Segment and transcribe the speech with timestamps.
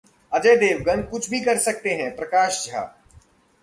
[0.31, 2.81] अजय देवगन कुछ भी कर सकते हैं: प्रकाश झा